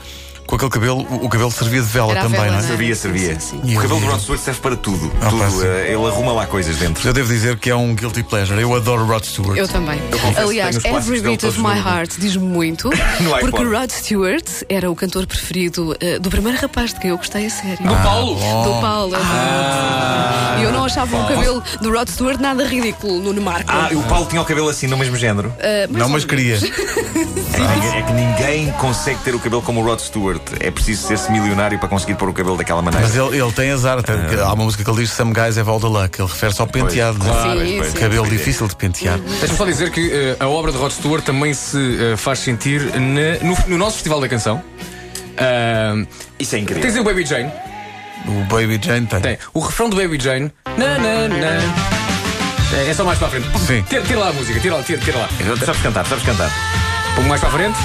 com 0.57 0.65
aquele 0.67 0.71
cabelo, 0.71 1.05
o 1.09 1.25
o 1.25 1.29
cabelo 1.29 1.51
servia 1.51 1.81
de 1.81 1.87
vela 1.87 2.11
Era 2.11 2.19
a 2.21 2.23
também, 2.23 2.39
vela, 2.39 2.51
não 2.53 2.57
é? 2.59 2.61
não 2.61 2.65
é? 2.65 2.69
Servia, 2.69 2.95
Sim, 2.95 3.01
servia. 3.01 3.39
sim, 3.39 3.59
sim. 3.63 3.75
O 3.77 3.81
cabelo 3.81 3.99
do 3.99 4.05
Rod 4.07 4.19
Stewart 4.21 4.41
serve 4.41 4.59
para 4.61 4.75
tudo. 4.75 5.11
Ah, 5.21 5.29
tudo. 5.29 5.41
pá, 5.43 5.49
sim. 5.49 5.65
eh, 5.65 5.85
ele 5.93 6.05
arruma 6.05 6.31
lá 6.33 6.45
coisas 6.45 6.77
dentro. 6.77 7.07
Eu 7.07 7.13
devo 7.13 7.27
dizer 7.27 7.57
que 7.57 7.69
é 7.69 7.75
um 7.75 7.93
guilty 7.95 8.23
pleasure. 8.23 8.61
Eu 8.61 8.73
adoro 8.75 9.05
Rod 9.05 9.23
Stewart. 9.23 9.57
Eu 9.57 9.67
também. 9.67 9.99
confesso 10.11 10.39
Aliás, 10.49 10.77
que 10.77 10.83
tenho 10.83 10.95
os 10.97 11.05
Every 11.07 11.21
clássicos 11.21 11.21
dele 11.21 11.37
Beat 11.37 11.43
of 11.43 11.57
todos 11.57 11.57
My 11.75 11.79
no- 11.81 11.87
Heart 11.89 12.11
diz-me 12.19 12.43
muito. 12.47 12.89
No 13.21 13.37
porque. 13.39 13.63
Rod 13.63 13.89
Stewart 13.91 14.45
era 14.69 14.89
o 14.91 14.95
cantor 14.95 15.25
preferido 15.25 15.95
eh, 15.99 16.19
do 16.19 16.29
primeiro 16.29 16.57
rapaz 16.59 16.93
de 16.93 16.99
quem 16.99 17.09
eu 17.09 17.17
gostei 17.17 17.45
a 17.47 17.49
sério. 17.49 17.77
Do 17.85 17.95
Paulo. 18.03 18.35
Do 18.35 18.81
Paulo. 18.81 19.15
E 20.59 20.63
eu 20.63 20.71
não 20.71 20.85
achava 20.85 21.17
o 21.17 21.27
cabelo 21.27 21.63
do 21.81 21.91
Rod 21.91 22.07
Stewart 22.07 22.39
nada 22.39 22.65
ridículo, 22.65 23.19
Nuno 23.21 23.41
Marco. 23.41 23.69
Ah, 23.71 23.89
o 23.93 24.01
Paulo 24.03 24.25
tinha 24.27 24.41
o 24.41 24.45
cabelo 24.45 24.69
assim 24.69 24.87
no 24.87 24.97
mesmo 24.97 25.15
género. 25.17 25.53
Eh, 25.59 25.87
não, 25.89 26.05
ou 26.05 26.11
mas 26.11 26.25
menos. 26.25 26.25
queria. 26.25 26.57
É 27.55 27.99
é 27.99 28.01
que 28.01 28.11
ninguém 28.11 28.71
consegue 28.73 29.19
ter 29.21 29.33
o 29.33 29.39
cabelo 29.39 29.61
como 29.61 29.81
o 29.81 29.85
Rod 29.85 29.99
Stewart. 29.99 30.41
É 30.59 30.69
preciso 30.71 31.07
ser-se 31.07 31.31
milionário 31.31 31.77
para 31.79 31.87
conseguir 31.89 32.15
pôr 32.15 32.29
o 32.29 32.33
cabelo 32.33 32.57
daquela 32.57 32.81
maneira. 32.81 33.05
Mas 33.05 33.15
ele, 33.15 33.37
ele 33.41 33.51
tem 33.51 33.71
azar. 33.71 33.99
Até, 33.99 34.15
que 34.27 34.35
há 34.39 34.45
uma 34.53 34.63
música 34.65 34.83
que 34.83 34.89
ele 34.89 34.99
diz 35.01 35.11
Some 35.11 35.33
guys 35.33 35.57
have 35.57 35.69
all 35.69 35.79
the 35.79 35.87
luck. 35.87 36.19
Ele 36.19 36.27
refere-se 36.27 36.61
ao 36.61 36.67
penteado. 36.67 37.17
não 37.19 37.27
é? 37.27 37.29
Claro, 37.33 37.59
Sim, 37.59 37.77
pois, 37.77 37.91
sim. 37.91 37.97
Cabelo 37.99 38.21
pois 38.23 38.33
é. 38.33 38.37
difícil 38.37 38.67
de 38.67 38.75
pentear. 38.75 39.17
Deixa-me 39.19 39.57
só 39.57 39.65
dizer 39.65 39.91
que 39.91 40.11
eh, 40.11 40.35
a 40.39 40.47
obra 40.47 40.71
de 40.71 40.77
Rod 40.77 40.91
Stewart 40.91 41.23
também 41.23 41.53
se 41.53 41.77
eh, 42.13 42.17
faz 42.17 42.39
sentir 42.39 42.81
na- 42.99 43.43
no, 43.43 43.57
no 43.67 43.77
nosso 43.77 43.93
Festival 43.97 44.19
da 44.21 44.27
Canção. 44.29 44.61
Ah, 45.37 45.95
Isso 46.39 46.55
é 46.55 46.59
incrível. 46.59 46.81
tens 46.83 46.95
o 46.97 47.03
Baby 47.03 47.25
Jane? 47.25 47.51
O 48.27 48.43
Baby 48.45 48.79
Jane 48.81 49.05
tem. 49.05 49.19
Tem. 49.21 49.37
O 49.53 49.59
refrão 49.59 49.89
do 49.89 49.95
Baby 49.97 50.19
Jane. 50.19 50.51
Na, 50.77 50.97
na, 50.97 51.27
na. 51.27 51.45
É, 52.77 52.89
é 52.89 52.93
só 52.93 53.03
mais 53.03 53.17
para 53.19 53.27
a 53.27 53.31
frente. 53.31 53.47
Sim. 53.59 53.83
Tira, 53.87 54.01
tira 54.01 54.19
lá 54.19 54.29
a 54.29 54.33
música, 54.33 54.59
tira, 54.59 54.75
lá, 54.75 54.83
tira, 54.83 54.99
tira 54.99 55.17
lá. 55.19 55.29
Sabes 55.63 55.81
cantar, 55.81 56.05
sabes 56.05 56.23
cantar. 56.23 56.51
Pongo 57.15 57.29
mais 57.29 57.39
para 57.39 57.49
a 57.49 57.53
frente. 57.53 57.77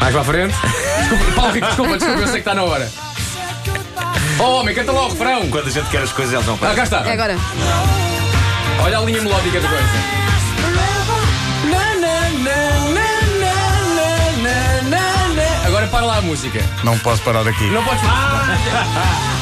Mais 0.00 0.12
para 0.12 0.20
a 0.20 0.24
frente. 0.24 0.54
Desculpa, 0.98 1.32
Paulo 1.34 1.52
Rico, 1.52 1.66
desculpa, 1.66 1.92
desculpa, 1.98 2.20
eu 2.20 2.26
sei 2.26 2.32
que 2.34 2.38
está 2.40 2.54
na 2.54 2.64
hora. 2.64 2.90
Oh, 4.38 4.60
homem, 4.60 4.74
canta 4.74 4.92
lá 4.92 5.06
o 5.06 5.08
refrão. 5.10 5.48
Quando 5.50 5.68
a 5.68 5.70
gente 5.70 5.88
quer 5.90 6.02
as 6.02 6.12
coisas, 6.12 6.32
eles 6.34 6.46
não 6.46 6.54
Ah, 6.54 6.58
fazem. 6.58 6.76
cá 6.76 6.82
está. 6.84 6.98
É 7.06 7.12
agora. 7.12 7.36
Olha 8.82 8.98
a 8.98 9.00
linha 9.02 9.20
melódica 9.20 9.60
da 9.60 9.68
coisa. 9.68 9.84
Agora 15.66 15.86
para 15.86 16.04
lá 16.06 16.16
a 16.18 16.22
música. 16.22 16.60
Não 16.82 16.98
posso 16.98 17.22
parar 17.22 17.46
aqui. 17.46 17.64
Não 17.70 17.82
podes. 17.84 18.00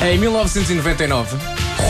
em 0.02 0.18
1999, 0.18 1.36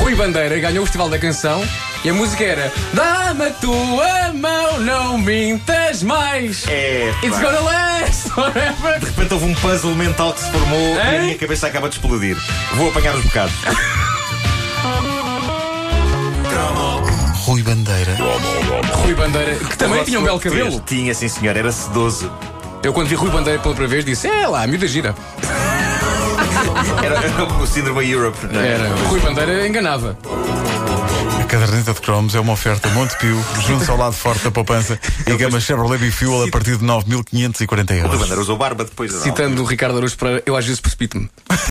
Rui 0.01 0.15
Bandeira 0.15 0.59
ganhou 0.61 0.83
o 0.83 0.87
Festival 0.87 1.09
da 1.09 1.19
Canção 1.19 1.63
e 2.09 2.11
a 2.11 2.15
música 2.15 2.43
era 2.43 2.73
Dá-me 2.95 3.45
a 3.47 3.51
tua 3.51 4.33
mão, 4.33 4.81
não 4.81 5.19
mintas 5.19 6.03
mais. 6.03 6.65
É, 6.67 7.13
It's 7.23 7.39
gonna 7.39 7.61
last 7.61 8.31
forever. 8.31 8.99
De 8.99 9.07
repente 9.07 9.35
houve 9.35 9.45
um 9.47 9.55
puzzle 9.55 9.95
mental 9.95 10.33
que 10.33 10.41
se 10.41 10.51
formou 10.51 10.95
e 10.97 11.01
a 11.01 11.21
minha 11.21 11.39
cabeça 11.39 11.67
acaba 11.67 11.89
de 11.89 11.97
explodir. 11.97 12.37
Vou 12.75 12.89
apanhar 12.89 13.15
os 13.15 13.23
bocados. 13.25 13.53
Rui 17.45 17.63
Bandeira. 17.63 18.17
Rui 19.03 19.15
Bandeira, 19.15 19.55
que 19.57 19.77
também 19.77 20.05
tinha 20.05 20.21
um 20.21 20.25
belo 20.25 20.41
cabelo. 20.41 20.81
Tinha, 20.87 21.13
sim 21.15 21.29
senhor, 21.29 21.57
era 21.57 21.71
sedoso. 21.73 22.31
Eu 22.83 22.93
quando 22.93 23.09
vi 23.09 23.15
Rui 23.17 23.31
Bandeira 23.31 23.59
pela 23.59 23.75
primeira 23.75 24.03
vez 24.03 24.05
disse: 24.05 24.29
É 24.29 24.47
lá, 24.47 24.63
a 24.63 24.67
miúda 24.67 24.87
gira. 24.87 25.15
Era, 27.03 27.17
era 27.27 27.45
o 27.45 27.67
síndrome 27.67 28.11
Europe. 28.11 28.39
não 28.51 28.61
é? 28.61 28.69
Era. 28.69 28.89
Rui 29.09 29.21
Bandeira 29.21 29.67
enganava. 29.67 30.17
Caderneta 31.49 31.95
de 31.95 32.01
cromos 32.03 32.35
é 32.35 32.41
uma 32.41 32.53
oferta 32.53 32.91
Montepio, 32.91 33.43
junto 33.67 33.91
ao 33.91 33.97
lado 33.97 34.13
forte 34.13 34.45
da 34.45 34.51
poupança 34.51 35.01
e 35.27 35.35
gama 35.35 35.59
Chevrolet 35.59 35.99
Bifuel 35.99 36.45
a 36.45 36.51
partir 36.51 36.77
de 36.77 36.85
9.540 36.85 36.91
O 36.91 37.87
Rui 37.89 37.99
euros. 38.01 38.21
Bandeira 38.21 38.41
usou 38.41 38.59
barba 38.59 38.85
depois. 38.85 39.13
Citando 39.15 39.63
o 39.63 39.65
Ricardo 39.65 39.97
Araújo 39.97 40.17
Pereira, 40.19 40.43
eu 40.45 40.55
às 40.55 40.67
vezes 40.67 40.79
precipito-me. 40.79 41.31